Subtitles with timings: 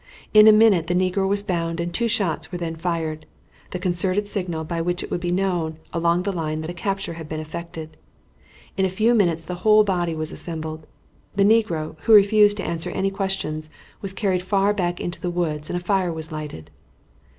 [0.33, 3.27] In a minute the negro was bound and two shots were then fired,
[3.69, 7.13] the concerted signal by which it would be known along the line that a capture
[7.13, 7.97] had been effected.
[8.77, 10.87] In a few minutes the whole body was assembled.
[11.35, 13.69] The negro, who refused to answer any questions,
[14.01, 16.71] was carried far back into the woods and a fire was lighted.